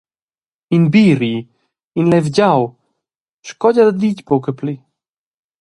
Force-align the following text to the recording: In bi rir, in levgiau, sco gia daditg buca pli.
In 0.75 0.83
bi 0.93 1.05
rir, 1.19 1.43
in 1.99 2.05
levgiau, 2.11 2.61
sco 3.47 3.67
gia 3.75 3.83
daditg 3.87 4.19
buca 4.27 4.51
pli. 4.59 4.73